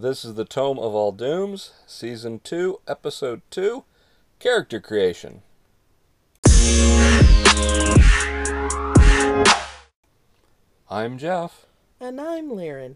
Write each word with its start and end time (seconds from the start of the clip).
This 0.00 0.24
is 0.24 0.34
the 0.34 0.44
Tome 0.44 0.78
of 0.78 0.94
All 0.94 1.10
Dooms, 1.10 1.72
Season 1.84 2.38
2, 2.44 2.82
Episode 2.86 3.42
2 3.50 3.82
Character 4.38 4.78
Creation. 4.78 5.42
I'm 10.88 11.18
Jeff. 11.18 11.66
And 11.98 12.20
I'm 12.20 12.48
Liren. 12.48 12.94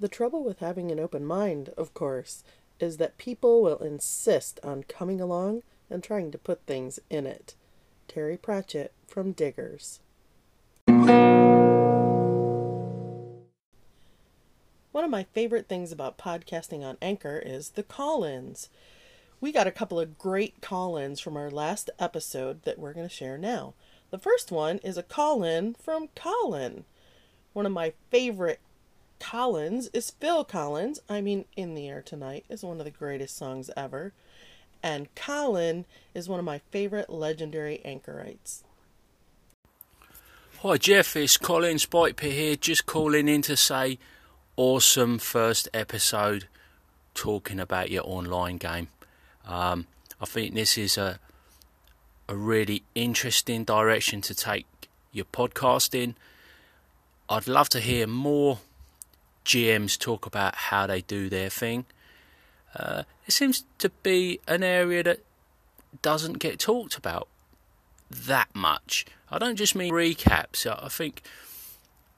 The 0.00 0.08
trouble 0.08 0.42
with 0.42 0.58
having 0.58 0.90
an 0.90 0.98
open 0.98 1.24
mind, 1.24 1.68
of 1.76 1.94
course, 1.94 2.42
is 2.80 2.96
that 2.96 3.18
people 3.18 3.62
will 3.62 3.78
insist 3.78 4.58
on 4.64 4.82
coming 4.82 5.20
along 5.20 5.62
and 5.88 6.02
trying 6.02 6.32
to 6.32 6.38
put 6.38 6.66
things 6.66 6.98
in 7.08 7.26
it. 7.26 7.54
Terry 8.08 8.36
Pratchett 8.36 8.92
from 9.06 9.30
Diggers. 9.30 10.00
Of 15.06 15.10
my 15.10 15.24
favorite 15.32 15.68
things 15.68 15.92
about 15.92 16.18
podcasting 16.18 16.82
on 16.82 16.98
Anchor 17.00 17.38
is 17.38 17.70
the 17.70 17.84
call 17.84 18.24
ins. 18.24 18.68
We 19.40 19.52
got 19.52 19.68
a 19.68 19.72
couple 19.72 20.00
of 20.00 20.18
great 20.18 20.60
call 20.60 20.96
ins 20.96 21.20
from 21.20 21.36
our 21.36 21.48
last 21.48 21.90
episode 22.00 22.64
that 22.64 22.78
we're 22.78 22.92
going 22.92 23.08
to 23.08 23.14
share 23.14 23.38
now. 23.38 23.74
The 24.10 24.18
first 24.18 24.50
one 24.50 24.78
is 24.78 24.98
a 24.98 25.04
call 25.04 25.44
in 25.44 25.74
from 25.74 26.08
Colin. 26.16 26.84
One 27.52 27.66
of 27.66 27.72
my 27.72 27.92
favorite 28.10 28.58
Collins 29.20 29.88
is 29.92 30.10
Phil 30.10 30.44
Collins. 30.44 30.98
I 31.08 31.20
mean, 31.20 31.44
In 31.56 31.74
the 31.74 31.88
Air 31.88 32.02
Tonight 32.02 32.44
is 32.48 32.64
one 32.64 32.80
of 32.80 32.84
the 32.84 32.90
greatest 32.90 33.36
songs 33.36 33.70
ever. 33.76 34.12
And 34.82 35.14
Colin 35.14 35.84
is 36.14 36.28
one 36.28 36.40
of 36.40 36.44
my 36.44 36.58
favorite 36.72 37.10
legendary 37.10 37.80
anchorites. 37.84 38.64
Hi 40.62 40.76
Jeff, 40.78 41.14
it's 41.14 41.36
Colin 41.36 41.76
Spikepit 41.76 42.32
here, 42.32 42.56
just 42.56 42.86
calling 42.86 43.28
in 43.28 43.42
to 43.42 43.56
say 43.56 43.98
awesome 44.56 45.18
first 45.18 45.68
episode 45.74 46.48
talking 47.14 47.60
about 47.60 47.90
your 47.90 48.02
online 48.06 48.56
game. 48.56 48.88
Um, 49.46 49.86
I 50.20 50.24
think 50.24 50.54
this 50.54 50.78
is 50.78 50.98
a 50.98 51.18
a 52.28 52.34
really 52.34 52.82
interesting 52.94 53.64
direction 53.64 54.20
to 54.20 54.34
take 54.34 54.66
your 55.12 55.26
podcasting. 55.26 56.14
I'd 57.28 57.46
love 57.46 57.68
to 57.70 57.80
hear 57.80 58.06
more 58.06 58.58
GMs 59.44 59.98
talk 59.98 60.26
about 60.26 60.54
how 60.54 60.86
they 60.86 61.02
do 61.02 61.28
their 61.28 61.48
thing. 61.48 61.86
Uh, 62.74 63.04
it 63.26 63.32
seems 63.32 63.64
to 63.78 63.90
be 64.02 64.40
an 64.48 64.62
area 64.62 65.02
that 65.02 65.20
doesn't 66.02 66.38
get 66.38 66.58
talked 66.58 66.96
about 66.96 67.28
that 68.10 68.48
much. 68.54 69.06
I 69.30 69.38
don't 69.38 69.56
just 69.56 69.74
mean 69.74 69.92
recaps. 69.92 70.66
I 70.66 70.88
think 70.88 71.22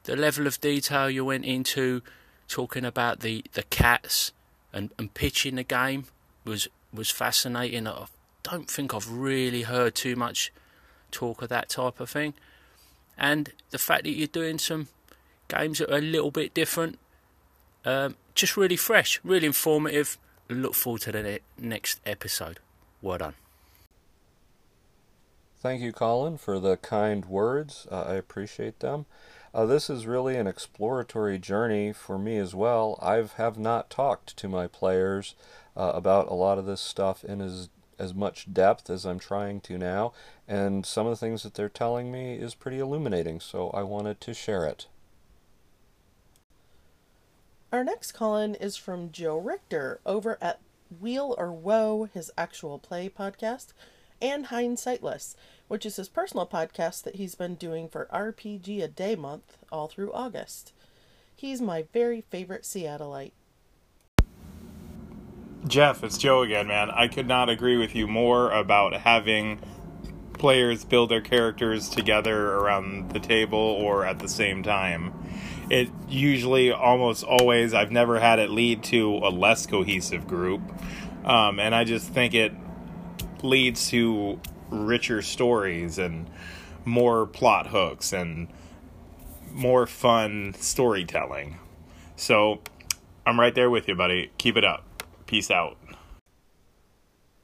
the 0.04 0.16
level 0.16 0.46
of 0.46 0.60
detail 0.60 1.08
you 1.10 1.24
went 1.24 1.44
into 1.44 2.02
talking 2.48 2.84
about 2.84 3.20
the, 3.20 3.44
the 3.52 3.62
CATS 3.64 4.32
and, 4.72 4.90
and 4.98 5.12
pitching 5.14 5.56
the 5.56 5.62
game 5.62 6.06
was 6.44 6.68
was 6.92 7.10
fascinating. 7.10 7.86
I 7.86 8.06
don't 8.42 8.70
think 8.70 8.94
I've 8.94 9.10
really 9.10 9.62
heard 9.62 9.94
too 9.94 10.16
much 10.16 10.52
talk 11.10 11.42
of 11.42 11.50
that 11.50 11.68
type 11.68 12.00
of 12.00 12.10
thing. 12.10 12.34
And 13.16 13.52
the 13.70 13.78
fact 13.78 14.04
that 14.04 14.10
you're 14.10 14.26
doing 14.26 14.58
some 14.58 14.88
games 15.48 15.78
that 15.78 15.92
are 15.92 15.98
a 15.98 16.00
little 16.00 16.30
bit 16.30 16.54
different, 16.54 16.98
um, 17.84 18.16
just 18.34 18.56
really 18.56 18.76
fresh, 18.76 19.20
really 19.22 19.46
informative. 19.46 20.18
Look 20.48 20.74
forward 20.74 21.02
to 21.02 21.12
the 21.12 21.40
next 21.58 22.00
episode. 22.06 22.58
Well 23.02 23.18
done. 23.18 23.34
Thank 25.60 25.82
you, 25.82 25.92
Colin, 25.92 26.38
for 26.38 26.60
the 26.60 26.76
kind 26.76 27.24
words. 27.26 27.86
Uh, 27.90 28.02
I 28.02 28.14
appreciate 28.14 28.80
them. 28.80 29.06
Uh, 29.54 29.66
this 29.66 29.88
is 29.88 30.06
really 30.06 30.36
an 30.36 30.46
exploratory 30.46 31.38
journey 31.38 31.92
for 31.92 32.18
me 32.18 32.36
as 32.38 32.54
well. 32.54 32.98
I 33.00 33.24
have 33.36 33.58
not 33.58 33.90
talked 33.90 34.36
to 34.36 34.48
my 34.48 34.66
players 34.66 35.34
uh, 35.76 35.92
about 35.94 36.28
a 36.28 36.34
lot 36.34 36.58
of 36.58 36.66
this 36.66 36.80
stuff 36.80 37.24
in 37.24 37.40
as 37.40 37.68
as 37.98 38.14
much 38.14 38.52
depth 38.52 38.88
as 38.90 39.04
I'm 39.04 39.18
trying 39.18 39.60
to 39.62 39.76
now, 39.76 40.12
and 40.46 40.86
some 40.86 41.06
of 41.06 41.10
the 41.10 41.16
things 41.16 41.42
that 41.42 41.54
they're 41.54 41.68
telling 41.68 42.12
me 42.12 42.34
is 42.34 42.54
pretty 42.54 42.78
illuminating, 42.78 43.40
so 43.40 43.70
I 43.70 43.82
wanted 43.82 44.20
to 44.20 44.34
share 44.34 44.64
it. 44.66 44.86
Our 47.72 47.82
next 47.82 48.12
call 48.12 48.36
in 48.36 48.54
is 48.54 48.76
from 48.76 49.10
Joe 49.10 49.36
Richter 49.36 50.00
over 50.06 50.38
at 50.40 50.60
Wheel 51.00 51.34
or 51.36 51.52
Woe, 51.52 52.08
his 52.14 52.30
actual 52.38 52.78
play 52.78 53.10
podcast, 53.10 53.72
and 54.22 54.46
Hindsightless, 54.46 55.34
which 55.68 55.86
is 55.86 55.96
his 55.96 56.08
personal 56.08 56.46
podcast 56.46 57.02
that 57.04 57.16
he's 57.16 57.34
been 57.34 57.54
doing 57.54 57.88
for 57.88 58.08
RPG 58.12 58.82
a 58.82 58.88
Day 58.88 59.14
month 59.14 59.58
all 59.70 59.86
through 59.86 60.12
August. 60.12 60.72
He's 61.34 61.60
my 61.60 61.84
very 61.92 62.22
favorite 62.22 62.64
Seattleite. 62.64 63.32
Jeff, 65.66 66.02
it's 66.02 66.18
Joe 66.18 66.42
again, 66.42 66.66
man. 66.66 66.90
I 66.90 67.08
could 67.08 67.28
not 67.28 67.48
agree 67.48 67.76
with 67.76 67.94
you 67.94 68.06
more 68.06 68.50
about 68.50 68.94
having 68.94 69.60
players 70.32 70.84
build 70.84 71.10
their 71.10 71.20
characters 71.20 71.88
together 71.88 72.54
around 72.54 73.10
the 73.10 73.20
table 73.20 73.58
or 73.58 74.04
at 74.06 74.20
the 74.20 74.28
same 74.28 74.62
time. 74.62 75.12
It 75.70 75.90
usually, 76.08 76.72
almost 76.72 77.24
always, 77.24 77.74
I've 77.74 77.90
never 77.90 78.18
had 78.18 78.38
it 78.38 78.50
lead 78.50 78.82
to 78.84 79.16
a 79.16 79.30
less 79.30 79.66
cohesive 79.66 80.26
group. 80.26 80.62
Um, 81.24 81.60
and 81.60 81.74
I 81.74 81.84
just 81.84 82.08
think 82.08 82.34
it 82.34 82.52
leads 83.42 83.88
to 83.90 84.40
richer 84.70 85.22
stories 85.22 85.98
and 85.98 86.28
more 86.84 87.26
plot 87.26 87.68
hooks 87.68 88.12
and 88.12 88.48
more 89.52 89.86
fun 89.86 90.54
storytelling. 90.58 91.58
So 92.16 92.60
I'm 93.26 93.38
right 93.38 93.54
there 93.54 93.70
with 93.70 93.88
you, 93.88 93.94
buddy. 93.94 94.30
Keep 94.38 94.56
it 94.56 94.64
up. 94.64 94.84
Peace 95.26 95.50
out. 95.50 95.76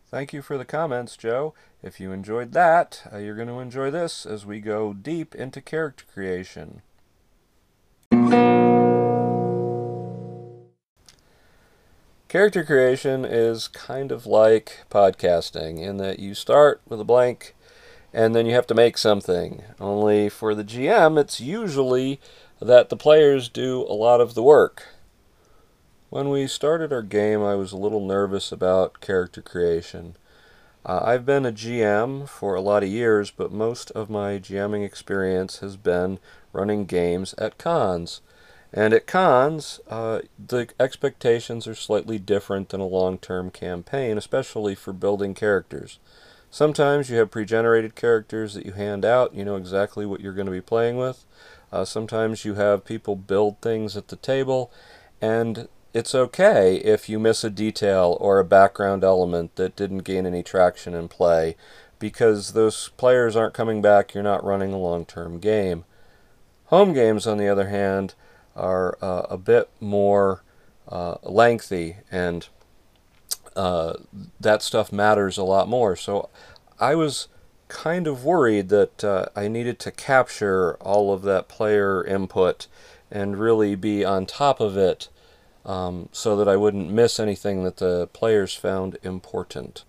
Thank 0.07 0.33
you 0.33 0.43
for 0.43 0.57
the 0.57 0.65
comments, 0.65 1.17
Joe. 1.17 1.55
If 1.83 1.99
you 1.99 2.13
enjoyed 2.13 2.53
that, 2.53 3.03
uh, 3.13 3.19
you're 3.19 3.35
going 3.35 3.49
to 3.49 3.59
enjoy 3.59 3.91
this 3.91 4.25
as 4.25 4.47
we 4.47 4.61
go 4.61 4.93
deep 4.93 5.35
into 5.35 5.61
character 5.61 6.05
creation. 6.13 6.83
Character 12.35 12.65
creation 12.65 13.25
is 13.25 13.69
kind 13.69 14.11
of 14.11 14.27
like 14.27 14.81
podcasting 14.91 15.79
in 15.79 15.99
that 15.99 16.19
you 16.19 16.35
start 16.35 16.81
with 16.89 17.01
a 17.01 17.05
blank 17.05 17.55
and 18.13 18.35
then 18.35 18.45
you 18.45 18.55
have 18.55 18.67
to 18.67 18.75
make 18.75 18.99
something. 18.99 19.63
Only 19.79 20.29
for 20.29 20.53
the 20.53 20.65
GM, 20.65 21.17
it's 21.17 21.41
usually 21.41 22.21
that 22.61 22.89
the 22.89 22.97
players 22.97 23.49
do 23.49 23.83
a 23.83 23.95
lot 23.95 24.21
of 24.21 24.35
the 24.35 24.43
work. 24.43 24.89
When 26.11 26.29
we 26.29 26.49
started 26.49 26.93
our 26.93 27.03
game, 27.03 27.41
I 27.41 27.55
was 27.55 27.71
a 27.71 27.77
little 27.77 28.05
nervous 28.05 28.51
about 28.51 29.01
character 29.01 29.41
creation. 29.41 30.17
Uh, 30.85 31.03
I've 31.05 31.25
been 31.25 31.47
a 31.47 31.53
GM 31.53 32.29
for 32.29 32.57
a 32.57 32.61
lot 32.61 32.83
of 32.83 32.89
years, 32.89 33.31
but 33.31 33.53
most 33.53 33.93
of 33.93 34.11
my 34.11 34.41
GMing 34.41 34.85
experience 34.85 35.61
has 35.61 35.77
been 35.77 36.19
running 36.53 36.87
games 36.87 37.37
at 37.39 37.59
cons. 37.59 38.23
And 38.77 38.93
at 38.93 39.07
cons, 39.07 39.79
uh, 39.89 40.23
the 40.37 40.69
expectations 40.81 41.69
are 41.69 41.77
slightly 41.77 42.19
different 42.19 42.71
than 42.71 42.81
a 42.81 42.87
long 42.87 43.19
term 43.19 43.53
campaign, 43.53 44.19
especially 44.19 44.75
for 44.75 44.93
building 44.93 45.33
characters. 45.33 46.01
Sometimes 46.51 47.09
you 47.09 47.17
have 47.19 47.31
pre 47.31 47.45
generated 47.45 47.95
characters 47.95 48.55
that 48.55 48.67
you 48.67 48.73
hand 48.73 49.05
out, 49.05 49.33
you 49.33 49.45
know 49.45 49.55
exactly 49.55 50.05
what 50.05 50.21
you're 50.21 50.33
going 50.33 50.47
to 50.47 50.53
be 50.53 50.61
playing 50.61 50.97
with. 50.97 51.25
Uh, 51.71 51.85
sometimes 51.85 52.45
you 52.45 52.55
have 52.55 52.85
people 52.85 53.15
build 53.15 53.61
things 53.61 53.97
at 53.97 54.09
the 54.09 54.17
table, 54.17 54.73
and 55.23 55.69
it's 55.93 56.15
okay 56.15 56.77
if 56.79 57.09
you 57.09 57.21
miss 57.21 57.45
a 57.45 57.51
detail 57.51 58.19
or 58.21 58.41
a 58.41 58.45
background 58.45 59.05
element 59.05 59.55
that 59.55 59.77
didn't 59.77 59.99
gain 59.99 60.27
any 60.27 60.43
traction 60.43 60.95
in 60.95 61.07
play 61.07 61.55
because 62.01 62.55
those 62.55 62.89
players 62.97 63.37
aren't 63.37 63.55
coming 63.55 63.81
back, 63.81 64.15
you're 64.15 64.23
not 64.25 64.45
running 64.45 64.73
a 64.73 64.79
long 64.79 65.05
term 65.05 65.39
game. 65.39 65.85
Home 66.67 66.93
games, 66.93 67.25
on 67.25 67.39
the 67.39 67.49
other 67.49 67.69
hand, 67.69 68.15
are 68.57 68.97
uh, 69.03 69.27
a 69.31 69.37
bit 69.37 69.69
more 69.81 70.43
uh, 70.89 71.17
lengthy 71.23 71.97
and 72.11 72.49
uh, 73.57 73.95
that 74.41 74.63
stuff 74.63 74.93
matters 74.93 75.39
a 75.39 75.45
lot 75.45 75.69
more. 75.69 75.97
So 75.97 76.29
I 76.81 76.95
was 76.95 77.29
kind 77.69 78.07
of 78.07 78.25
worried 78.25 78.69
that 78.69 79.03
uh, 79.05 79.27
I 79.35 79.49
needed 79.49 79.79
to 79.81 79.91
capture 79.91 80.75
all 80.77 81.13
of 81.13 81.23
that 81.23 81.49
player 81.49 82.05
input 82.05 82.67
and 83.11 83.39
really 83.39 83.75
be 83.75 84.05
on 84.05 84.27
top 84.27 84.61
of 84.61 84.77
it 84.77 85.09
um, 85.65 86.09
so 86.13 86.37
that 86.37 86.49
I 86.49 86.57
wouldn't 86.57 86.91
miss 86.91 87.19
anything 87.19 87.65
that 87.65 87.79
the 87.79 88.09
players 88.09 88.55
found 88.55 88.99
important. 89.03 89.85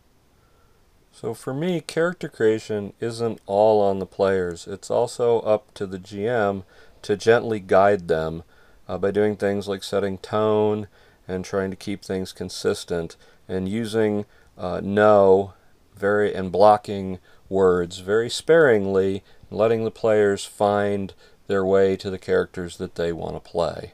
So 1.11 1.33
for 1.33 1.53
me, 1.53 1.81
character 1.81 2.27
creation 2.27 2.93
isn't 2.99 3.39
all 3.45 3.81
on 3.81 3.99
the 3.99 4.05
players. 4.05 4.67
It's 4.67 4.91
also 4.91 5.39
up 5.41 5.73
to 5.75 5.85
the 5.85 5.99
GM 5.99 6.63
to 7.01 7.15
gently 7.15 7.59
guide 7.59 8.07
them 8.07 8.43
uh, 8.87 8.97
by 8.97 9.11
doing 9.11 9.35
things 9.35 9.67
like 9.67 9.83
setting 9.83 10.17
tone 10.17 10.87
and 11.27 11.43
trying 11.43 11.69
to 11.71 11.75
keep 11.75 12.03
things 12.03 12.31
consistent 12.31 13.15
and 13.47 13.67
using 13.69 14.25
uh, 14.57 14.81
no 14.83 15.53
very 15.95 16.33
and 16.33 16.51
blocking 16.51 17.19
words 17.49 17.99
very 17.99 18.29
sparingly, 18.29 19.23
letting 19.49 19.83
the 19.83 19.91
players 19.91 20.45
find 20.45 21.13
their 21.47 21.65
way 21.65 21.95
to 21.95 22.09
the 22.09 22.17
characters 22.17 22.77
that 22.77 22.95
they 22.95 23.11
want 23.11 23.35
to 23.35 23.39
play. 23.39 23.93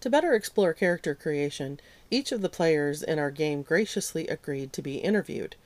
To 0.00 0.10
better 0.10 0.34
explore 0.34 0.72
character 0.74 1.14
creation, 1.14 1.80
each 2.10 2.30
of 2.32 2.40
the 2.40 2.48
players 2.48 3.02
in 3.02 3.18
our 3.18 3.30
game 3.30 3.62
graciously 3.62 4.28
agreed 4.28 4.72
to 4.74 4.82
be 4.82 4.98
interviewed. 4.98 5.56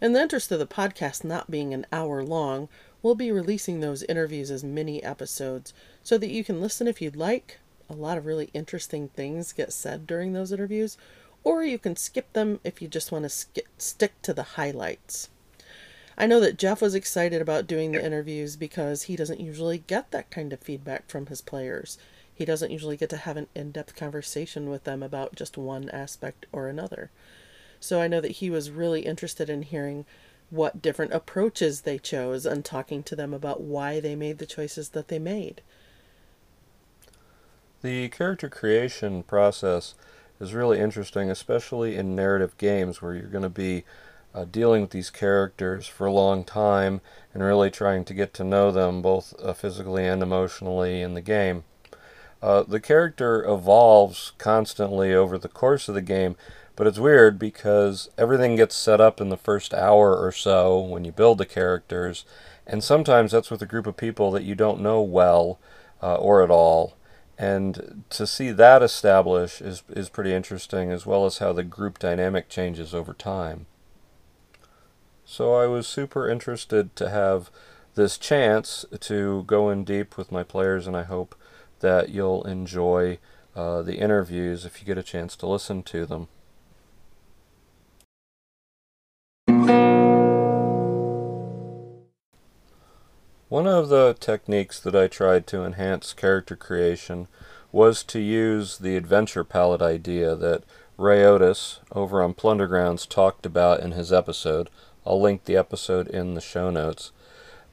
In 0.00 0.12
the 0.12 0.20
interest 0.20 0.52
of 0.52 0.58
the 0.58 0.66
podcast 0.66 1.24
not 1.24 1.50
being 1.50 1.74
an 1.74 1.86
hour 1.92 2.22
long, 2.22 2.68
we'll 3.02 3.14
be 3.14 3.32
releasing 3.32 3.80
those 3.80 4.02
interviews 4.04 4.50
as 4.50 4.64
mini 4.64 5.02
episodes 5.02 5.72
so 6.02 6.18
that 6.18 6.30
you 6.30 6.44
can 6.44 6.60
listen 6.60 6.88
if 6.88 7.00
you'd 7.00 7.16
like. 7.16 7.58
A 7.90 7.94
lot 7.94 8.18
of 8.18 8.26
really 8.26 8.50
interesting 8.52 9.08
things 9.08 9.52
get 9.52 9.72
said 9.72 10.06
during 10.06 10.32
those 10.32 10.52
interviews, 10.52 10.98
or 11.44 11.64
you 11.64 11.78
can 11.78 11.96
skip 11.96 12.32
them 12.32 12.60
if 12.64 12.82
you 12.82 12.88
just 12.88 13.12
want 13.12 13.24
to 13.24 13.28
sk- 13.28 13.58
stick 13.78 14.20
to 14.22 14.34
the 14.34 14.42
highlights. 14.42 15.30
I 16.16 16.26
know 16.26 16.40
that 16.40 16.58
Jeff 16.58 16.82
was 16.82 16.96
excited 16.96 17.40
about 17.40 17.68
doing 17.68 17.92
the 17.92 18.04
interviews 18.04 18.56
because 18.56 19.04
he 19.04 19.14
doesn't 19.14 19.40
usually 19.40 19.78
get 19.78 20.10
that 20.10 20.30
kind 20.30 20.52
of 20.52 20.58
feedback 20.58 21.08
from 21.08 21.26
his 21.26 21.40
players. 21.40 21.96
He 22.34 22.44
doesn't 22.44 22.72
usually 22.72 22.96
get 22.96 23.08
to 23.10 23.16
have 23.18 23.36
an 23.36 23.46
in 23.54 23.70
depth 23.70 23.94
conversation 23.94 24.68
with 24.68 24.82
them 24.82 25.02
about 25.02 25.36
just 25.36 25.56
one 25.56 25.88
aspect 25.90 26.46
or 26.50 26.68
another. 26.68 27.10
So 27.78 28.00
I 28.00 28.08
know 28.08 28.20
that 28.20 28.32
he 28.32 28.50
was 28.50 28.70
really 28.70 29.02
interested 29.02 29.48
in 29.48 29.62
hearing 29.62 30.06
what 30.50 30.80
different 30.80 31.12
approaches 31.12 31.82
they 31.82 31.98
chose 31.98 32.46
and 32.46 32.64
talking 32.64 33.02
to 33.02 33.16
them 33.16 33.34
about 33.34 33.60
why 33.60 34.00
they 34.00 34.14
made 34.14 34.38
the 34.38 34.46
choices 34.46 34.90
that 34.90 35.08
they 35.08 35.18
made. 35.18 35.60
The 37.82 38.08
character 38.08 38.48
creation 38.48 39.22
process 39.22 39.94
is 40.40 40.54
really 40.54 40.80
interesting, 40.80 41.30
especially 41.30 41.96
in 41.96 42.16
narrative 42.16 42.56
games 42.58 43.00
where 43.00 43.14
you're 43.14 43.24
going 43.28 43.42
to 43.42 43.48
be 43.48 43.84
uh, 44.34 44.44
dealing 44.44 44.82
with 44.82 44.90
these 44.90 45.10
characters 45.10 45.86
for 45.86 46.06
a 46.06 46.12
long 46.12 46.44
time 46.44 47.00
and 47.32 47.42
really 47.42 47.70
trying 47.70 48.04
to 48.04 48.14
get 48.14 48.34
to 48.34 48.44
know 48.44 48.70
them 48.70 49.02
both 49.02 49.34
uh, 49.42 49.52
physically 49.52 50.06
and 50.06 50.22
emotionally 50.22 51.02
in 51.02 51.14
the 51.14 51.20
game. 51.20 51.64
Uh, 52.42 52.62
the 52.62 52.80
character 52.80 53.44
evolves 53.44 54.32
constantly 54.38 55.12
over 55.12 55.38
the 55.38 55.48
course 55.48 55.88
of 55.88 55.94
the 55.94 56.02
game, 56.02 56.36
but 56.76 56.86
it's 56.86 56.98
weird 56.98 57.38
because 57.38 58.08
everything 58.16 58.54
gets 58.56 58.76
set 58.76 59.00
up 59.00 59.20
in 59.20 59.28
the 59.28 59.36
first 59.36 59.74
hour 59.74 60.16
or 60.16 60.30
so 60.30 60.78
when 60.78 61.04
you 61.04 61.10
build 61.10 61.38
the 61.38 61.46
characters, 61.46 62.24
and 62.66 62.84
sometimes 62.84 63.32
that's 63.32 63.50
with 63.50 63.62
a 63.62 63.66
group 63.66 63.86
of 63.86 63.96
people 63.96 64.30
that 64.30 64.44
you 64.44 64.54
don't 64.54 64.80
know 64.80 65.02
well 65.02 65.58
uh, 66.02 66.14
or 66.14 66.42
at 66.42 66.50
all. 66.50 66.94
And 67.36 68.04
to 68.10 68.26
see 68.26 68.50
that 68.50 68.82
establish 68.82 69.60
is, 69.60 69.82
is 69.88 70.08
pretty 70.08 70.34
interesting, 70.34 70.90
as 70.90 71.06
well 71.06 71.24
as 71.24 71.38
how 71.38 71.52
the 71.52 71.64
group 71.64 71.98
dynamic 71.98 72.48
changes 72.48 72.94
over 72.94 73.12
time. 73.12 73.66
So 75.24 75.54
I 75.54 75.66
was 75.66 75.86
super 75.86 76.28
interested 76.28 76.94
to 76.96 77.10
have 77.10 77.50
this 77.94 78.18
chance 78.18 78.84
to 79.00 79.44
go 79.46 79.70
in 79.70 79.84
deep 79.84 80.16
with 80.16 80.32
my 80.32 80.42
players, 80.42 80.86
and 80.86 80.96
I 80.96 81.02
hope 81.02 81.34
that 81.80 82.10
you'll 82.10 82.42
enjoy 82.44 83.18
uh, 83.54 83.82
the 83.82 83.98
interviews 83.98 84.64
if 84.64 84.80
you 84.80 84.86
get 84.86 84.98
a 84.98 85.02
chance 85.02 85.36
to 85.36 85.46
listen 85.46 85.82
to 85.82 86.06
them. 86.06 86.28
One 93.48 93.66
of 93.66 93.88
the 93.88 94.14
techniques 94.20 94.78
that 94.80 94.94
I 94.94 95.08
tried 95.08 95.46
to 95.48 95.64
enhance 95.64 96.12
character 96.12 96.54
creation 96.54 97.28
was 97.72 98.02
to 98.04 98.20
use 98.20 98.78
the 98.78 98.96
adventure 98.96 99.42
palette 99.42 99.80
idea 99.80 100.36
that 100.36 100.64
Ray 100.98 101.24
Otis 101.24 101.80
over 101.92 102.22
on 102.22 102.34
Plundergrounds 102.34 103.08
talked 103.08 103.46
about 103.46 103.80
in 103.80 103.92
his 103.92 104.12
episode. 104.12 104.68
I'll 105.06 105.20
link 105.20 105.44
the 105.44 105.56
episode 105.56 106.08
in 106.08 106.34
the 106.34 106.40
show 106.40 106.70
notes. 106.70 107.12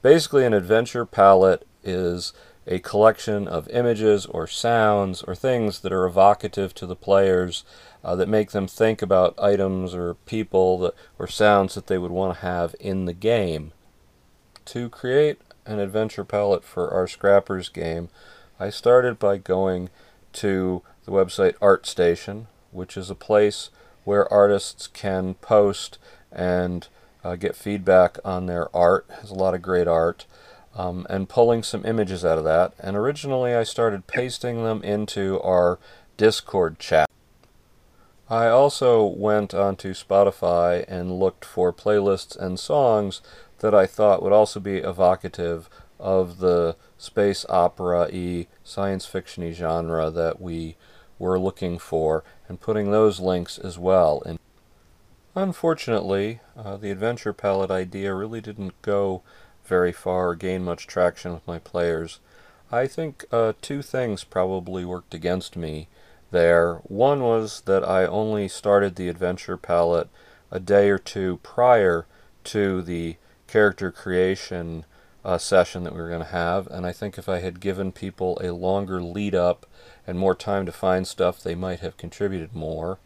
Basically, 0.01 0.45
an 0.45 0.53
adventure 0.53 1.05
palette 1.05 1.67
is 1.83 2.31
a 2.67 2.79
collection 2.79 3.47
of 3.47 3.67
images 3.69 4.25
or 4.25 4.47
sounds 4.47 5.21
or 5.23 5.35
things 5.35 5.81
that 5.81 5.93
are 5.93 6.05
evocative 6.05 6.73
to 6.75 6.85
the 6.85 6.95
players 6.95 7.63
uh, 8.03 8.15
that 8.15 8.29
make 8.29 8.51
them 8.51 8.67
think 8.67 9.01
about 9.01 9.39
items 9.39 9.93
or 9.93 10.13
people 10.13 10.79
that, 10.79 10.93
or 11.19 11.27
sounds 11.27 11.75
that 11.75 11.87
they 11.87 11.97
would 11.97 12.11
want 12.11 12.35
to 12.35 12.41
have 12.41 12.75
in 12.79 13.05
the 13.05 13.13
game. 13.13 13.71
To 14.65 14.89
create 14.89 15.39
an 15.65 15.79
adventure 15.79 16.23
palette 16.23 16.63
for 16.63 16.91
our 16.91 17.07
Scrappers 17.07 17.69
game, 17.69 18.09
I 18.59 18.69
started 18.69 19.19
by 19.19 19.37
going 19.37 19.89
to 20.33 20.81
the 21.05 21.11
website 21.11 21.55
ArtStation, 21.59 22.47
which 22.71 22.97
is 22.97 23.09
a 23.09 23.15
place 23.15 23.69
where 24.03 24.31
artists 24.31 24.87
can 24.87 25.35
post 25.35 25.97
and 26.31 26.87
uh, 27.23 27.35
get 27.35 27.55
feedback 27.55 28.17
on 28.23 28.45
their 28.45 28.75
art. 28.75 29.05
Has 29.21 29.31
a 29.31 29.35
lot 29.35 29.55
of 29.55 29.61
great 29.61 29.87
art. 29.87 30.25
Um, 30.75 31.07
and 31.09 31.29
pulling 31.29 31.63
some 31.63 31.85
images 31.85 32.25
out 32.25 32.37
of 32.37 32.43
that. 32.43 32.73
And 32.79 32.97
originally 32.97 33.55
I 33.55 33.63
started 33.63 34.07
pasting 34.07 34.65
them 34.65 34.83
into 34.83 35.39
our 35.41 35.79
Discord 36.17 36.79
chat. 36.79 37.09
I 38.29 38.47
also 38.47 39.05
went 39.05 39.53
onto 39.53 39.93
Spotify 39.93 40.83
and 40.87 41.17
looked 41.17 41.45
for 41.45 41.71
playlists 41.71 42.35
and 42.35 42.59
songs 42.59 43.21
that 43.59 43.73
I 43.73 43.85
thought 43.85 44.21
would 44.21 44.33
also 44.33 44.59
be 44.59 44.77
evocative 44.77 45.69
of 45.99 46.39
the 46.39 46.75
space 46.97 47.45
opera 47.49 48.09
y 48.11 48.47
science 48.63 49.05
fiction 49.05 49.51
genre 49.53 50.09
that 50.09 50.41
we 50.41 50.75
were 51.19 51.39
looking 51.39 51.79
for 51.79 52.23
and 52.49 52.59
putting 52.59 52.91
those 52.91 53.19
links 53.19 53.57
as 53.57 53.77
well 53.79 54.21
in 54.25 54.37
Unfortunately, 55.37 56.39
uh, 56.55 56.77
the 56.77 56.91
adventure 56.91 57.33
palette 57.33 57.69
idea 57.69 58.13
really 58.13 58.39
didn't 58.39 58.81
go 58.81 59.21
very 59.67 59.91
far 59.91 60.29
or 60.29 60.35
gain 60.35 60.63
much 60.63 60.87
traction 60.87 61.33
with 61.33 61.47
my 61.47 61.59
players. 61.59 62.19
I 62.71 62.87
think 62.87 63.25
uh, 63.31 63.53
two 63.61 63.81
things 63.81 64.23
probably 64.23 64.85
worked 64.85 65.13
against 65.13 65.55
me 65.55 65.87
there. 66.31 66.75
One 66.83 67.21
was 67.21 67.61
that 67.61 67.87
I 67.87 68.05
only 68.05 68.47
started 68.47 68.95
the 68.95 69.09
adventure 69.09 69.57
palette 69.57 70.09
a 70.51 70.59
day 70.59 70.89
or 70.89 70.97
two 70.97 71.39
prior 71.43 72.05
to 72.45 72.81
the 72.81 73.17
character 73.47 73.91
creation 73.91 74.85
uh, 75.23 75.37
session 75.37 75.83
that 75.83 75.93
we 75.93 76.01
were 76.01 76.09
going 76.09 76.21
to 76.21 76.27
have, 76.27 76.67
and 76.67 76.85
I 76.85 76.91
think 76.91 77.17
if 77.17 77.27
I 77.27 77.39
had 77.39 77.59
given 77.59 77.91
people 77.91 78.39
a 78.43 78.53
longer 78.53 79.01
lead 79.01 79.33
up 79.33 79.65
and 80.05 80.19
more 80.19 80.35
time 80.35 80.65
to 80.67 80.71
find 80.71 81.07
stuff, 81.07 81.41
they 81.41 81.55
might 81.55 81.79
have 81.79 81.97
contributed 81.97 82.53
more. 82.53 82.99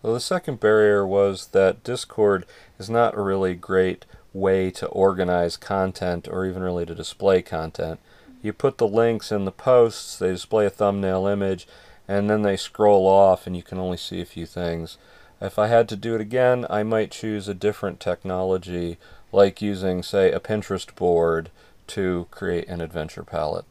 Well, 0.00 0.14
the 0.14 0.20
second 0.20 0.60
barrier 0.60 1.06
was 1.06 1.48
that 1.48 1.82
Discord 1.84 2.46
is 2.78 2.88
not 2.88 3.16
a 3.16 3.20
really 3.20 3.54
great 3.54 4.06
way 4.32 4.70
to 4.70 4.86
organize 4.86 5.56
content 5.56 6.28
or 6.30 6.46
even 6.46 6.62
really 6.62 6.86
to 6.86 6.94
display 6.94 7.42
content. 7.42 8.00
You 8.42 8.52
put 8.52 8.78
the 8.78 8.88
links 8.88 9.30
in 9.32 9.44
the 9.44 9.52
posts, 9.52 10.18
they 10.18 10.30
display 10.30 10.66
a 10.66 10.70
thumbnail 10.70 11.26
image, 11.26 11.66
and 12.08 12.30
then 12.30 12.42
they 12.42 12.56
scroll 12.56 13.06
off 13.06 13.46
and 13.46 13.56
you 13.56 13.62
can 13.62 13.78
only 13.78 13.96
see 13.96 14.20
a 14.20 14.26
few 14.26 14.46
things. 14.46 14.98
If 15.40 15.58
I 15.58 15.68
had 15.68 15.88
to 15.88 15.96
do 15.96 16.14
it 16.14 16.20
again, 16.20 16.66
I 16.68 16.82
might 16.82 17.10
choose 17.10 17.48
a 17.48 17.54
different 17.54 17.98
technology, 17.98 18.98
like 19.32 19.62
using, 19.62 20.02
say, 20.02 20.30
a 20.32 20.40
Pinterest 20.40 20.94
board 20.94 21.50
to 21.88 22.26
create 22.30 22.68
an 22.68 22.80
adventure 22.80 23.22
palette. 23.22 23.64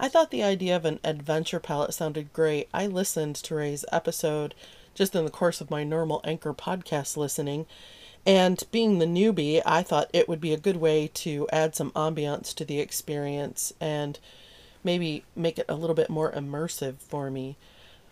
I 0.00 0.08
thought 0.08 0.30
the 0.30 0.42
idea 0.42 0.74
of 0.74 0.84
an 0.84 0.98
adventure 1.04 1.60
palette 1.60 1.94
sounded 1.94 2.32
great. 2.32 2.68
I 2.74 2.86
listened 2.86 3.36
to 3.36 3.54
Ray's 3.54 3.84
episode 3.92 4.54
just 4.94 5.14
in 5.14 5.24
the 5.24 5.30
course 5.30 5.60
of 5.60 5.70
my 5.70 5.84
normal 5.84 6.20
Anchor 6.24 6.52
podcast 6.52 7.16
listening. 7.16 7.66
And 8.24 8.62
being 8.70 8.98
the 8.98 9.06
newbie, 9.06 9.62
I 9.66 9.82
thought 9.82 10.10
it 10.12 10.28
would 10.28 10.40
be 10.40 10.52
a 10.52 10.58
good 10.58 10.76
way 10.76 11.08
to 11.14 11.48
add 11.52 11.74
some 11.74 11.90
ambiance 11.92 12.54
to 12.54 12.64
the 12.64 12.78
experience 12.78 13.72
and 13.80 14.18
maybe 14.84 15.24
make 15.34 15.58
it 15.58 15.66
a 15.68 15.74
little 15.74 15.96
bit 15.96 16.10
more 16.10 16.30
immersive 16.32 16.98
for 16.98 17.30
me. 17.30 17.56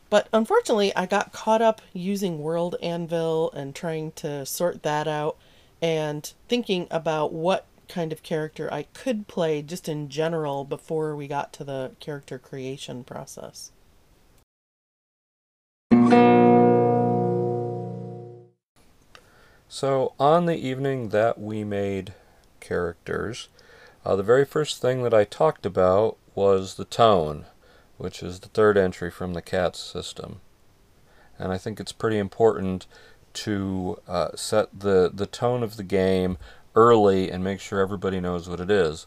But 0.09 0.29
unfortunately, 0.33 0.95
I 0.97 1.07
got 1.07 1.33
caught 1.33 1.63
up 1.63 1.81
using 1.93 2.41
World 2.43 2.75
Anvil 2.83 3.53
and 3.53 3.75
trying 3.75 4.11
to 4.13 4.45
sort 4.45 4.83
that 4.83 5.07
out 5.07 5.37
and 5.81 6.33
thinking 6.49 6.89
about 6.91 7.33
what 7.33 7.67
kind 7.87 8.13
of 8.13 8.23
character 8.23 8.73
I 8.73 8.85
could 8.93 9.29
play 9.29 9.63
just 9.63 9.89
in 9.89 10.09
general 10.09 10.65
before 10.65 11.15
we 11.15 11.29
got 11.29 11.53
to 11.55 11.65
the 11.65 11.93
character 12.01 12.39
creation 12.39 13.05
process. 13.05 13.71
So, 19.73 20.15
on 20.19 20.47
the 20.47 20.57
evening 20.57 21.11
that 21.11 21.41
we 21.41 21.63
made 21.63 22.15
characters, 22.59 23.49
uh, 24.05 24.17
the 24.17 24.25
very 24.25 24.45
first 24.45 24.83
thing 24.83 25.05
that 25.05 25.15
I 25.15 25.23
talked 25.23 25.65
about 25.65 26.17
was 26.35 26.75
the 26.75 26.85
tone, 26.85 27.45
which 27.97 28.21
is 28.21 28.41
the 28.41 28.49
third 28.49 28.77
entry 28.77 29.13
from 29.13 29.33
the 29.33 29.41
CATS 29.41 29.79
system. 29.79 30.41
And 31.39 31.53
I 31.53 31.57
think 31.57 31.79
it's 31.79 31.93
pretty 31.93 32.19
important 32.19 32.89
to 33.35 34.01
uh, 34.09 34.31
set 34.35 34.81
the, 34.81 35.09
the 35.15 35.27
tone 35.27 35.63
of 35.63 35.77
the 35.77 35.85
game 35.85 36.37
early 36.75 37.31
and 37.31 37.45
make 37.45 37.61
sure 37.61 37.79
everybody 37.79 38.19
knows 38.19 38.49
what 38.49 38.59
it 38.59 38.73
is. 38.73 39.07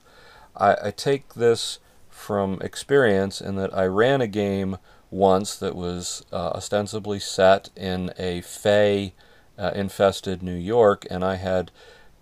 I, 0.56 0.78
I 0.82 0.92
take 0.92 1.34
this 1.34 1.80
from 2.10 2.62
experience 2.62 3.42
in 3.42 3.58
that 3.58 3.78
I 3.78 3.84
ran 3.88 4.22
a 4.22 4.28
game 4.28 4.78
once 5.12 5.58
that 5.58 5.76
was 5.76 6.26
uh, 6.32 6.52
ostensibly 6.52 7.20
set 7.20 7.70
in 7.76 8.14
a 8.18 8.40
Fey 8.40 9.14
uh, 9.58 9.72
infested 9.76 10.42
New 10.42 10.56
York, 10.56 11.06
and 11.10 11.24
I 11.24 11.36
had 11.36 11.72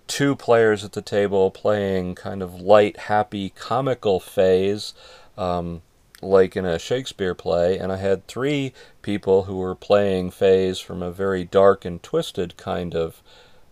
two 0.08 0.36
players 0.36 0.84
at 0.84 0.92
the 0.92 1.02
table 1.02 1.52
playing 1.52 2.16
kind 2.16 2.42
of 2.42 2.60
light, 2.60 2.98
happy, 2.98 3.50
comical 3.50 4.20
fays, 4.20 4.94
um, 5.38 5.82
like 6.22 6.56
in 6.56 6.66
a 6.66 6.78
Shakespeare 6.78 7.34
play, 7.34 7.78
and 7.78 7.92
I 7.92 7.98
had 7.98 8.28
three 8.28 8.74
people 9.02 9.44
who 9.44 9.58
were 9.58 9.76
playing 9.76 10.32
fays 10.32 10.80
from 10.80 11.02
a 11.02 11.12
very 11.12 11.44
dark 11.44 11.86
and 11.86 12.04
twisted 12.04 12.58
kind 12.58 12.94
of 12.94 13.24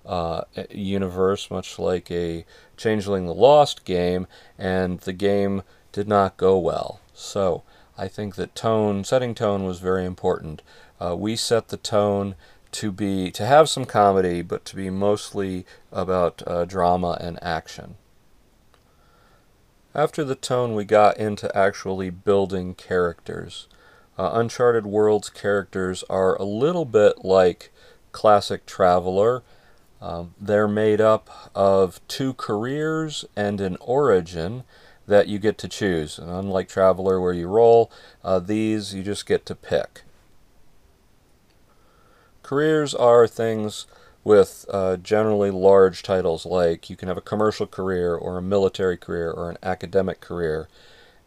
uh, 0.06 0.42
universe, 0.72 1.52
much 1.52 1.78
like 1.78 2.10
a 2.10 2.46
Changeling 2.78 3.26
the 3.26 3.34
Lost 3.34 3.84
game, 3.84 4.26
and 4.58 5.00
the 5.02 5.14
game 5.14 5.64
did 5.92 6.08
not 6.08 6.38
go 6.38 6.58
well. 6.58 7.02
So 7.14 7.64
I 7.98 8.08
think 8.08 8.36
that 8.36 8.56
tone, 8.56 9.04
setting 9.04 9.36
tone, 9.36 9.66
was 9.66 9.80
very 9.80 10.06
important. 10.06 10.62
Uh, 11.00 11.16
we 11.18 11.36
set 11.36 11.68
the 11.68 11.78
tone 11.78 12.36
to 12.72 12.92
be 12.92 13.32
to 13.32 13.46
have 13.46 13.70
some 13.70 13.86
comedy, 13.86 14.42
but 14.42 14.66
to 14.66 14.76
be 14.76 14.90
mostly 14.90 15.66
about 15.92 16.44
uh, 16.46 16.66
drama 16.66 17.18
and 17.20 17.38
action. 17.42 17.96
After 19.96 20.24
the 20.24 20.36
tone, 20.36 20.76
we 20.76 20.86
got 20.86 21.18
into 21.18 21.56
actually 21.58 22.10
building 22.10 22.76
characters. 22.76 23.68
Uh, 24.18 24.32
Uncharted 24.34 24.86
Worlds 24.86 25.30
characters 25.30 26.04
are 26.10 26.36
a 26.36 26.44
little 26.44 26.86
bit 26.86 27.26
like 27.26 27.72
classic 28.12 28.66
Traveller. 28.66 29.44
Um, 30.02 30.36
they're 30.40 30.68
made 30.68 31.02
up 31.02 31.52
of 31.56 32.06
two 32.08 32.34
careers 32.34 33.26
and 33.36 33.60
an 33.60 33.78
origin 33.82 34.64
that 35.08 35.28
you 35.28 35.40
get 35.40 35.58
to 35.58 35.68
choose. 35.68 36.20
And 36.20 36.30
unlike 36.30 36.70
Traveller, 36.70 37.20
where 37.20 37.34
you 37.34 37.48
roll, 37.48 37.92
uh, 38.24 38.40
these 38.40 38.94
you 38.94 39.04
just 39.04 39.26
get 39.26 39.46
to 39.48 39.56
pick. 39.56 40.04
Careers 42.50 42.96
are 42.96 43.28
things 43.28 43.86
with 44.24 44.66
uh, 44.72 44.98
generally 44.98 45.52
large 45.52 46.02
titles, 46.02 46.48
like 46.48 46.90
you 46.90 46.96
can 46.96 47.08
have 47.08 47.16
a 47.16 47.22
commercial 47.22 47.68
career, 47.68 48.16
or 48.16 48.40
a 48.40 48.42
military 48.42 48.98
career, 48.98 49.30
or 49.30 49.52
an 49.52 49.60
academic 49.62 50.20
career. 50.20 50.68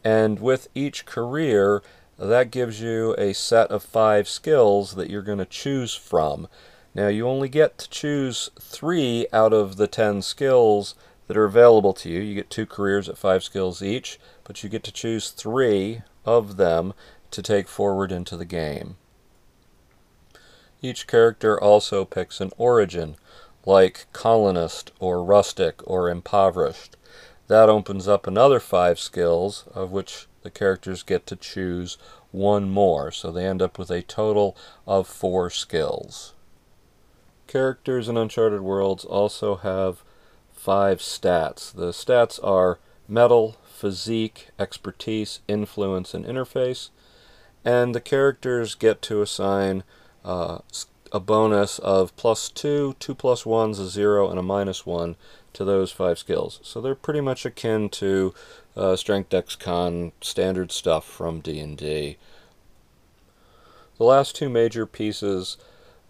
And 0.03 0.41
with 0.41 0.67
each 0.75 1.07
career, 1.07 1.81
that 2.19 2.51
gives 2.51 2.81
you 2.81 3.15
a 3.19 3.35
set 3.35 3.71
of 3.71 3.85
five 3.85 4.27
skills 4.27 4.97
that 4.97 5.11
you're 5.11 5.23
going 5.23 5.39
to 5.39 5.45
choose 5.45 5.95
from. 5.95 6.49
Now, 6.93 7.07
you 7.07 7.29
only 7.29 7.49
get 7.49 7.79
to 7.79 7.89
choose 7.89 8.51
three 8.61 9.29
out 9.33 9.53
of 9.53 9.77
the 9.77 9.87
ten 9.87 10.23
skills 10.23 10.97
that 11.29 11.37
are 11.37 11.45
available 11.45 11.93
to 11.93 12.09
you. 12.11 12.19
You 12.19 12.35
get 12.35 12.51
two 12.51 12.67
careers 12.67 13.09
at 13.09 13.17
five 13.17 13.45
skills 13.45 13.81
each, 13.81 14.19
but 14.43 14.65
you 14.65 14.69
get 14.69 14.83
to 14.83 14.93
choose 14.93 15.31
three 15.31 16.03
of 16.25 16.57
them 16.57 16.95
to 17.31 17.43
take 17.43 17.69
forward 17.69 18.11
into 18.11 18.37
the 18.37 18.45
game. 18.45 18.97
Each 20.83 21.07
character 21.07 21.59
also 21.61 22.05
picks 22.05 22.41
an 22.41 22.51
origin, 22.59 23.15
like 23.65 24.07
colonist 24.13 24.91
or 24.99 25.23
rustic 25.23 25.81
or 25.89 26.11
impoverished. 26.11 26.97
That 27.47 27.69
opens 27.69 28.09
up 28.09 28.27
another 28.27 28.59
five 28.59 28.99
skills, 28.99 29.65
of 29.75 29.93
which 29.93 30.27
the 30.43 30.51
characters 30.51 31.05
get 31.05 31.27
to 31.29 31.37
choose 31.37 31.99
one 32.33 32.69
more, 32.69 33.13
so 33.13 33.31
they 33.31 33.47
end 33.47 33.63
up 33.63 33.79
with 33.79 33.91
a 33.91 34.03
total 34.03 34.57
of 34.87 35.07
four 35.07 35.51
skills. 35.51 36.33
Characters 37.47 38.09
in 38.09 38.17
Uncharted 38.17 38.63
Worlds 38.63 39.05
also 39.05 39.57
have 39.57 40.03
five 40.53 40.99
stats. 40.99 41.73
The 41.73 41.91
stats 41.91 42.43
are 42.43 42.79
mettle, 43.07 43.57
physique, 43.65 44.49
expertise, 44.59 45.41
influence, 45.47 46.15
and 46.15 46.25
interface, 46.25 46.89
and 47.65 47.95
the 47.95 48.01
characters 48.01 48.75
get 48.75 49.03
to 49.03 49.23
assign 49.23 49.85
uh, 50.25 50.59
a 51.13 51.21
bonus 51.21 51.79
of 51.79 52.17
plus 52.17 52.49
2, 52.49 52.97
2 52.99 53.15
plus 53.15 53.45
1 53.45 53.71
is 53.71 53.79
a 53.79 53.89
0, 53.89 54.31
and 54.31 54.39
a 54.39 54.43
minus 54.43 54.87
1 54.87 55.17
to 55.53 55.65
those 55.65 55.93
five 55.93 56.19
skills. 56.19 56.59
So 56.63 56.81
they're 56.81 56.95
pretty 56.95 57.21
much 57.21 57.45
akin 57.45 57.91
to 57.91 58.35
uh, 58.77 58.97
Strength 58.97 59.29
Dex 59.29 59.57
Con 59.57 60.13
standard 60.21 60.73
stuff 60.73 61.05
from 61.05 61.41
D&D. 61.41 62.17
The 63.99 64.05
last 64.05 64.35
two 64.35 64.49
major 64.49 64.87
pieces 64.87 65.59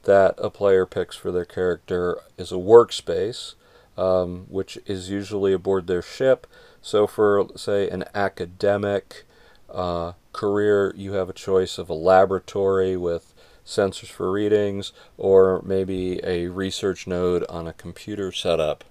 that 0.05 0.35
a 0.39 0.51
player 0.51 0.87
picks 0.87 1.17
for 1.17 1.31
their 1.33 1.45
character 1.45 2.19
is 2.39 2.53
a 2.53 2.57
workspace, 2.57 3.55
um, 3.97 4.47
which 4.49 4.79
is 4.87 5.11
usually 5.11 5.53
aboard 5.53 5.87
their 5.87 6.03
ship. 6.03 6.47
So 6.81 7.07
for, 7.07 7.49
say, 7.57 7.89
an 7.89 8.05
academic 8.15 9.25
uh, 9.69 10.13
career, 10.33 10.95
you 10.97 11.13
have 11.15 11.29
a 11.29 11.35
choice 11.35 11.79
of 11.79 11.91
a 11.91 11.95
laboratory 11.95 12.97
with 12.97 13.32
sensors 13.65 14.09
for 14.09 14.31
readings, 14.31 14.93
or 15.17 15.63
maybe 15.65 16.21
a 16.25 16.49
research 16.49 17.07
node 17.07 17.45
on 17.49 17.67
a 17.67 17.73
computer 17.73 18.33
setup. 18.33 18.85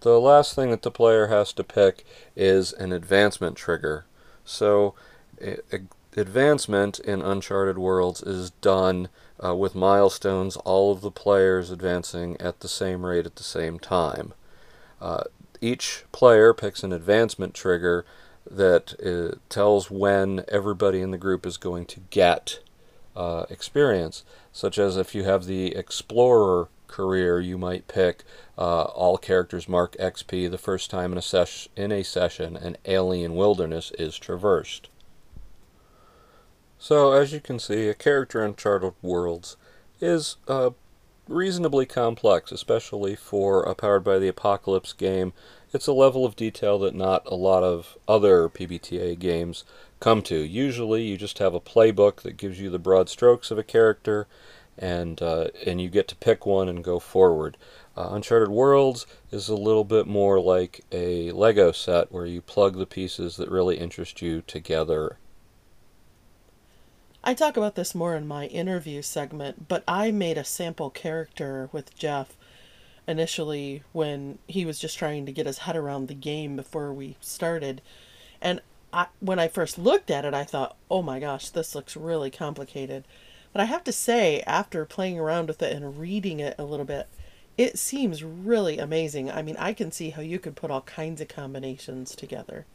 The 0.00 0.20
last 0.20 0.54
thing 0.54 0.70
that 0.70 0.82
the 0.82 0.90
player 0.90 1.26
has 1.26 1.52
to 1.54 1.64
pick 1.64 2.04
is 2.36 2.72
an 2.72 2.92
advancement 2.92 3.56
trigger. 3.56 4.04
So, 4.44 4.94
advancement 6.16 7.00
in 7.00 7.20
Uncharted 7.20 7.78
Worlds 7.78 8.22
is 8.22 8.50
done 8.50 9.08
uh, 9.44 9.54
with 9.54 9.74
milestones, 9.74 10.56
all 10.56 10.92
of 10.92 11.00
the 11.00 11.10
players 11.10 11.70
advancing 11.70 12.40
at 12.40 12.60
the 12.60 12.68
same 12.68 13.04
rate 13.04 13.26
at 13.26 13.36
the 13.36 13.42
same 13.42 13.78
time. 13.78 14.34
Uh, 15.00 15.24
each 15.60 16.04
player 16.12 16.54
picks 16.54 16.82
an 16.82 16.92
advancement 16.92 17.54
trigger 17.54 18.04
that 18.50 18.94
uh, 19.04 19.36
tells 19.48 19.90
when 19.90 20.44
everybody 20.48 21.00
in 21.00 21.10
the 21.10 21.18
group 21.18 21.44
is 21.46 21.56
going 21.56 21.86
to 21.86 22.00
get 22.10 22.60
uh, 23.16 23.44
experience, 23.50 24.24
such 24.52 24.78
as 24.78 24.96
if 24.96 25.14
you 25.14 25.24
have 25.24 25.44
the 25.44 25.74
explorer 25.74 26.68
career, 26.86 27.40
you 27.40 27.58
might 27.58 27.88
pick 27.88 28.24
uh, 28.56 28.82
all 28.82 29.18
characters 29.18 29.68
mark 29.68 29.96
XP 29.98 30.50
the 30.50 30.58
first 30.58 30.90
time 30.90 31.12
in 31.12 31.18
a, 31.18 31.22
ses- 31.22 31.68
in 31.76 31.92
a 31.92 32.02
session 32.02 32.56
an 32.56 32.76
alien 32.86 33.34
wilderness 33.34 33.92
is 33.98 34.18
traversed. 34.18 34.88
So, 36.78 37.12
as 37.12 37.32
you 37.32 37.40
can 37.40 37.58
see, 37.58 37.88
a 37.88 37.94
character 37.94 38.40
in 38.40 38.50
Uncharted 38.50 38.94
Worlds 39.02 39.56
is 40.00 40.36
uh, 40.46 40.70
reasonably 41.28 41.86
complex, 41.86 42.50
especially 42.50 43.14
for 43.14 43.62
a 43.62 43.74
Powered 43.74 44.04
by 44.04 44.18
the 44.18 44.28
Apocalypse 44.28 44.92
game 44.92 45.32
it's 45.72 45.86
a 45.86 45.92
level 45.92 46.24
of 46.24 46.36
detail 46.36 46.78
that 46.78 46.94
not 46.94 47.22
a 47.26 47.34
lot 47.34 47.62
of 47.62 47.98
other 48.06 48.48
PBTA 48.48 49.18
games 49.18 49.64
come 50.00 50.22
to. 50.22 50.36
Usually, 50.36 51.02
you 51.02 51.16
just 51.16 51.38
have 51.38 51.54
a 51.54 51.60
playbook 51.60 52.22
that 52.22 52.36
gives 52.36 52.60
you 52.60 52.70
the 52.70 52.78
broad 52.78 53.08
strokes 53.08 53.50
of 53.50 53.58
a 53.58 53.62
character, 53.62 54.26
and 54.78 55.20
uh, 55.20 55.48
and 55.66 55.80
you 55.80 55.90
get 55.90 56.08
to 56.08 56.16
pick 56.16 56.46
one 56.46 56.68
and 56.68 56.82
go 56.82 56.98
forward. 56.98 57.56
Uh, 57.96 58.08
Uncharted 58.12 58.48
Worlds 58.48 59.06
is 59.30 59.48
a 59.48 59.56
little 59.56 59.84
bit 59.84 60.06
more 60.06 60.40
like 60.40 60.84
a 60.92 61.32
Lego 61.32 61.72
set 61.72 62.12
where 62.12 62.26
you 62.26 62.40
plug 62.40 62.78
the 62.78 62.86
pieces 62.86 63.36
that 63.36 63.50
really 63.50 63.76
interest 63.76 64.22
you 64.22 64.42
together. 64.46 65.18
I 67.22 67.34
talk 67.34 67.56
about 67.56 67.74
this 67.74 67.94
more 67.94 68.14
in 68.14 68.28
my 68.28 68.46
interview 68.46 69.02
segment, 69.02 69.68
but 69.68 69.82
I 69.88 70.10
made 70.10 70.38
a 70.38 70.44
sample 70.44 70.88
character 70.88 71.68
with 71.72 71.96
Jeff 71.96 72.36
initially 73.08 73.82
when 73.92 74.38
he 74.46 74.64
was 74.64 74.78
just 74.78 74.98
trying 74.98 75.26
to 75.26 75.32
get 75.32 75.46
his 75.46 75.58
head 75.58 75.76
around 75.76 76.06
the 76.06 76.14
game 76.14 76.54
before 76.54 76.92
we 76.92 77.16
started. 77.20 77.82
And 78.40 78.60
I, 78.92 79.06
when 79.20 79.38
I 79.38 79.48
first 79.48 79.78
looked 79.78 80.10
at 80.10 80.24
it, 80.24 80.32
I 80.32 80.44
thought, 80.44 80.76
oh 80.90 81.02
my 81.02 81.18
gosh, 81.18 81.50
this 81.50 81.74
looks 81.74 81.96
really 81.96 82.30
complicated. 82.30 83.04
But 83.52 83.62
I 83.62 83.64
have 83.64 83.82
to 83.84 83.92
say, 83.92 84.42
after 84.46 84.84
playing 84.84 85.18
around 85.18 85.48
with 85.48 85.60
it 85.62 85.74
and 85.74 85.98
reading 85.98 86.38
it 86.38 86.54
a 86.58 86.64
little 86.64 86.86
bit, 86.86 87.08
it 87.56 87.78
seems 87.78 88.22
really 88.22 88.78
amazing. 88.78 89.30
I 89.30 89.42
mean, 89.42 89.56
I 89.58 89.72
can 89.72 89.90
see 89.90 90.10
how 90.10 90.22
you 90.22 90.38
could 90.38 90.54
put 90.54 90.70
all 90.70 90.82
kinds 90.82 91.20
of 91.20 91.28
combinations 91.28 92.14
together. 92.14 92.66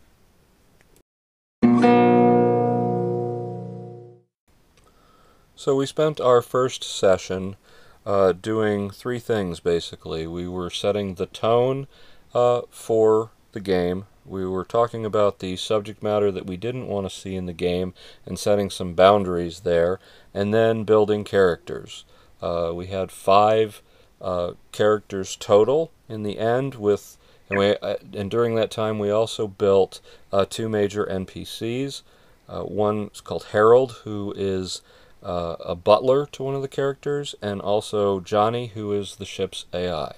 So 5.64 5.76
we 5.76 5.86
spent 5.86 6.20
our 6.20 6.42
first 6.42 6.84
session 6.84 7.56
uh, 8.06 8.34
doing 8.34 8.90
three 8.90 9.20
things 9.20 9.62
basically. 9.62 10.28
We 10.28 10.46
were 10.46 10.70
setting 10.70 11.16
the 11.16 11.28
tone 11.28 11.88
uh, 12.34 12.64
for 12.70 13.32
the 13.54 13.62
game. 13.62 14.08
We 14.26 14.46
were 14.46 14.66
talking 14.66 15.06
about 15.06 15.40
the 15.40 15.56
subject 15.56 16.04
matter 16.04 16.34
that 16.34 16.46
we 16.46 16.58
didn't 16.58 16.90
want 16.90 17.10
to 17.10 17.18
see 17.18 17.38
in 17.38 17.46
the 17.46 17.54
game 17.54 17.94
and 18.26 18.38
setting 18.38 18.70
some 18.70 18.94
boundaries 18.94 19.62
there, 19.62 20.02
and 20.34 20.54
then 20.54 20.84
building 20.84 21.24
characters. 21.24 22.04
Uh, 22.42 22.74
we 22.76 22.88
had 22.88 23.10
five 23.10 23.82
uh, 24.20 24.56
characters 24.74 25.38
total 25.38 25.94
in 26.10 26.24
the 26.24 26.40
end 26.40 26.76
with 26.76 27.18
and, 27.50 27.58
we, 27.58 27.78
uh, 27.78 27.96
and 28.14 28.30
during 28.30 28.56
that 28.56 28.70
time 28.70 29.00
we 29.00 29.10
also 29.10 29.48
built 29.48 30.02
uh, 30.30 30.44
two 30.44 30.68
major 30.68 31.06
NPCs. 31.06 32.02
one 32.50 33.12
is 33.14 33.22
called 33.22 33.46
Harold, 33.54 33.94
who 34.04 34.34
is 34.36 34.82
uh, 35.24 35.56
a 35.60 35.76
butler 35.76 36.26
to 36.28 36.44
one 36.44 36.56
of 36.56 36.62
the 36.62 36.68
characters, 36.68 37.36
and 37.42 37.62
also 37.62 38.20
Johnny, 38.20 38.68
who 38.68 38.92
is 38.92 39.16
the 39.16 39.26
ship's 39.26 39.66
AI. 39.74 40.14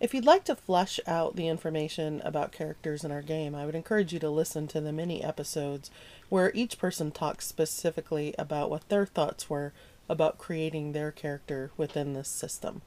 If 0.00 0.14
you'd 0.14 0.24
like 0.24 0.44
to 0.44 0.54
flesh 0.54 1.00
out 1.08 1.34
the 1.34 1.48
information 1.48 2.22
about 2.24 2.52
characters 2.52 3.02
in 3.02 3.10
our 3.10 3.22
game, 3.22 3.54
I 3.54 3.66
would 3.66 3.74
encourage 3.74 4.12
you 4.12 4.20
to 4.20 4.30
listen 4.30 4.68
to 4.68 4.80
the 4.80 4.92
mini 4.92 5.24
episodes 5.24 5.90
where 6.28 6.52
each 6.54 6.78
person 6.78 7.10
talks 7.10 7.46
specifically 7.46 8.32
about 8.38 8.70
what 8.70 8.88
their 8.88 9.06
thoughts 9.06 9.50
were 9.50 9.72
about 10.08 10.38
creating 10.38 10.92
their 10.92 11.10
character 11.10 11.72
within 11.76 12.12
this 12.12 12.28
system. 12.28 12.82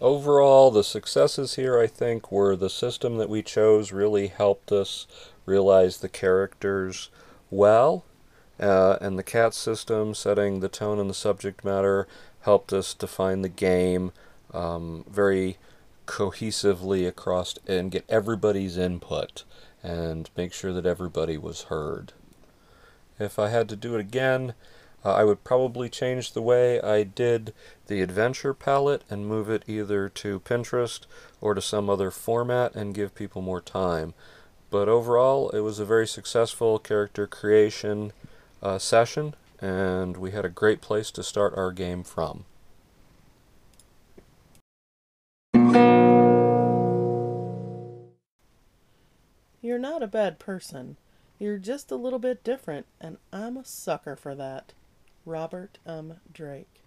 Overall, 0.00 0.70
the 0.70 0.84
successes 0.84 1.54
here, 1.54 1.78
I 1.78 1.86
think, 1.86 2.30
were 2.30 2.56
the 2.56 2.68
system 2.68 3.16
that 3.18 3.30
we 3.30 3.42
chose 3.42 3.92
really 3.92 4.26
helped 4.26 4.72
us 4.72 5.06
realize 5.46 5.98
the 5.98 6.08
characters 6.08 7.08
well, 7.50 8.04
uh, 8.58 8.96
and 9.00 9.18
the 9.18 9.22
cat 9.22 9.54
system, 9.54 10.14
setting 10.14 10.60
the 10.60 10.68
tone 10.68 10.98
and 10.98 11.10
the 11.10 11.14
subject 11.14 11.64
matter, 11.64 12.06
helped 12.40 12.72
us 12.72 12.94
define 12.94 13.42
the 13.42 13.48
game 13.48 14.12
um, 14.52 15.04
very 15.10 15.58
cohesively 16.06 17.06
across 17.06 17.56
and 17.66 17.90
get 17.90 18.04
everybody's 18.08 18.78
input 18.78 19.44
and 19.82 20.30
make 20.36 20.52
sure 20.52 20.72
that 20.72 20.86
everybody 20.86 21.36
was 21.36 21.62
heard. 21.62 22.12
If 23.18 23.38
I 23.38 23.48
had 23.48 23.68
to 23.70 23.76
do 23.76 23.94
it 23.94 24.00
again, 24.00 24.54
uh, 25.04 25.12
I 25.12 25.24
would 25.24 25.44
probably 25.44 25.88
change 25.88 26.32
the 26.32 26.42
way 26.42 26.80
I 26.80 27.02
did 27.02 27.54
the 27.86 28.02
adventure 28.02 28.54
palette 28.54 29.02
and 29.08 29.26
move 29.26 29.48
it 29.48 29.62
either 29.66 30.08
to 30.08 30.40
Pinterest 30.40 31.00
or 31.40 31.54
to 31.54 31.62
some 31.62 31.88
other 31.88 32.10
format 32.10 32.74
and 32.74 32.94
give 32.94 33.14
people 33.14 33.42
more 33.42 33.60
time. 33.60 34.14
But 34.76 34.90
overall, 34.90 35.48
it 35.48 35.60
was 35.60 35.78
a 35.78 35.86
very 35.86 36.06
successful 36.06 36.78
character 36.78 37.26
creation 37.26 38.12
uh, 38.62 38.76
session, 38.76 39.34
and 39.58 40.18
we 40.18 40.32
had 40.32 40.44
a 40.44 40.50
great 40.50 40.82
place 40.82 41.10
to 41.12 41.22
start 41.22 41.56
our 41.56 41.72
game 41.72 42.04
from. 42.04 42.44
You're 49.62 49.78
not 49.78 50.02
a 50.02 50.06
bad 50.06 50.38
person. 50.38 50.98
You're 51.38 51.56
just 51.56 51.90
a 51.90 51.96
little 51.96 52.18
bit 52.18 52.44
different, 52.44 52.84
and 53.00 53.16
I'm 53.32 53.56
a 53.56 53.64
sucker 53.64 54.14
for 54.14 54.34
that. 54.34 54.74
Robert 55.24 55.78
M. 55.86 56.20
Drake. 56.30 56.82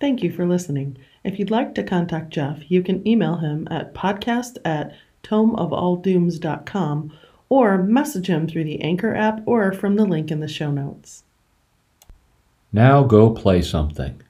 Thank 0.00 0.22
you 0.22 0.32
for 0.32 0.46
listening. 0.46 0.96
If 1.24 1.38
you'd 1.38 1.50
like 1.50 1.74
to 1.74 1.82
contact 1.82 2.30
Jeff, 2.30 2.70
you 2.70 2.82
can 2.82 3.06
email 3.06 3.36
him 3.36 3.68
at 3.70 3.94
podcast 3.94 4.56
at 4.64 4.94
tomeofalldooms.com 5.28 7.12
or 7.48 7.78
message 7.78 8.26
him 8.26 8.46
through 8.46 8.64
the 8.64 8.80
Anchor 8.80 9.14
app 9.14 9.40
or 9.46 9.72
from 9.72 9.96
the 9.96 10.04
link 10.04 10.30
in 10.30 10.40
the 10.40 10.48
show 10.48 10.70
notes. 10.70 11.24
Now 12.72 13.02
go 13.02 13.30
play 13.30 13.62
something. 13.62 14.22